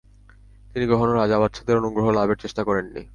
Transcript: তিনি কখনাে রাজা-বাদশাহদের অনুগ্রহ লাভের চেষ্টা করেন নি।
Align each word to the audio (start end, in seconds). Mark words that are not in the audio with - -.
তিনি 0.73 0.85
কখনাে 0.87 1.13
রাজা-বাদশাহদের 1.13 1.77
অনুগ্রহ 1.77 2.05
লাভের 2.09 2.37
চেষ্টা 2.37 2.61
করেন 2.63 2.85
নি। 2.93 3.01